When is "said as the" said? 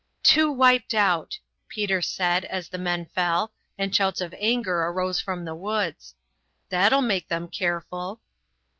2.01-2.79